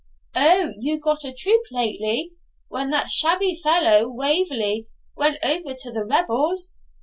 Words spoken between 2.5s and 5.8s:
when that shabby fellow, Waverley, went over